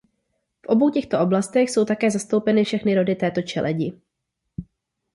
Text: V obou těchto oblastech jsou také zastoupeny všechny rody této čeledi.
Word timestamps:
V 0.63 0.67
obou 0.67 0.89
těchto 0.89 1.19
oblastech 1.19 1.69
jsou 1.71 1.85
také 1.85 2.11
zastoupeny 2.11 2.63
všechny 2.63 2.95
rody 2.95 3.15
této 3.15 3.41
čeledi. 3.41 4.01